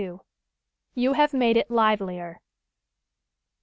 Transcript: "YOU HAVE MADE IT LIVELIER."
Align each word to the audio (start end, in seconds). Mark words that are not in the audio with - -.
"YOU 0.95 1.13
HAVE 1.13 1.31
MADE 1.31 1.57
IT 1.57 1.69
LIVELIER." 1.69 2.41